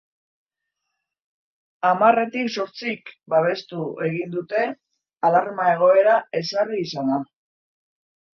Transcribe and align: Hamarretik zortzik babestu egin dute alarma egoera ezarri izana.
Hamarretik 1.89 2.49
zortzik 2.63 3.11
babestu 3.33 3.83
egin 4.09 4.33
dute 4.37 4.65
alarma 5.31 5.69
egoera 5.75 6.17
ezarri 6.41 6.83
izana. 6.89 7.21